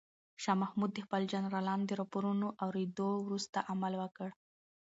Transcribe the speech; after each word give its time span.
شاه 0.43 0.57
محمود 0.61 0.91
د 0.93 0.99
خپلو 1.05 1.25
جنرالانو 1.33 1.87
د 1.87 1.91
راپورونو 2.01 2.47
اورېدو 2.65 3.07
وروسته 3.25 3.57
عمل 3.71 3.93
وکړ. 3.97 4.29